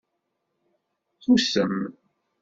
Tusem. 1.21 1.75